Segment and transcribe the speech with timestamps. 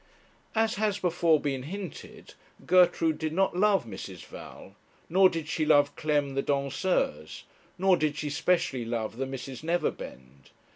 [0.55, 2.33] As has before been hinted,
[2.65, 4.25] Gertrude did not love Mrs.
[4.25, 4.73] Val;
[5.09, 7.43] nor did she love Clem the danseuse;
[7.77, 10.49] nor did she specially love the Misses Neverbend.